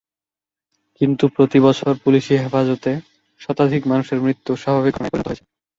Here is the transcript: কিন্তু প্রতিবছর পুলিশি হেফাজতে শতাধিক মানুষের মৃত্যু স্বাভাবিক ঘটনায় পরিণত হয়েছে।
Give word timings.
কিন্তু 1.01 1.23
প্রতিবছর 1.35 1.93
পুলিশি 2.03 2.33
হেফাজতে 2.37 2.91
শতাধিক 3.41 3.81
মানুষের 3.87 4.19
মৃত্যু 4.25 4.51
স্বাভাবিক 4.55 4.93
ঘটনায় 4.93 5.11
পরিণত 5.11 5.27
হয়েছে। 5.29 5.43